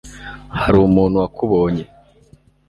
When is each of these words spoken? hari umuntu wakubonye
hari 0.59 0.77
umuntu 0.87 1.15
wakubonye 1.21 1.83